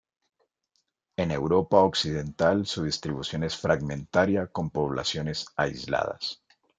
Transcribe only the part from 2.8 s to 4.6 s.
distribución es fragmentaria,